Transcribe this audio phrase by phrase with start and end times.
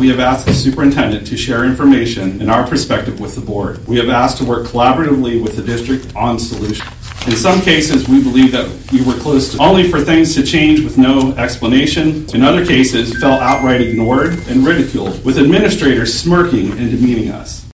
[0.00, 3.86] we have asked the superintendent to share information and our perspective with the board.
[3.86, 6.88] We have asked to work collaboratively with the district on solutions.
[7.26, 10.82] In some cases, we believe that we were close to only for things to change
[10.82, 12.24] with no explanation.
[12.34, 17.66] In other cases, felt outright ignored and ridiculed, with administrators smirking and demeaning us.